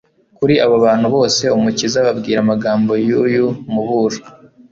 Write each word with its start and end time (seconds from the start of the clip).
Kuri 0.37 0.53
abo 0.63 0.75
bantu 0.85 1.07
bose, 1.15 1.43
Umukiza 1.57 1.97
ababwira 1.99 2.37
amagambo 2.41 2.91
y'uyu 3.07 3.45
muburo 3.73 4.17